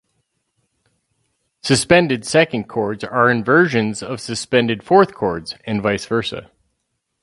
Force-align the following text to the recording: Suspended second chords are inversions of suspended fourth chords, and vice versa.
Suspended 1.61 2.25
second 2.25 2.63
chords 2.63 3.03
are 3.03 3.29
inversions 3.29 4.01
of 4.01 4.19
suspended 4.19 4.81
fourth 4.81 5.13
chords, 5.13 5.53
and 5.65 5.79
vice 5.83 6.07
versa. 6.07 6.49